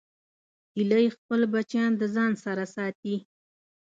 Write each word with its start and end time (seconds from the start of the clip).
هیلۍ 0.75 1.05
خپل 1.15 1.39
بچیان 1.53 1.91
د 1.97 2.03
ځان 2.15 2.31
سره 2.43 2.63
ساتي 2.75 3.15